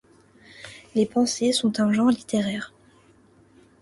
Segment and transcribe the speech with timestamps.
[0.95, 2.73] Les pensées sont un genre littéraire.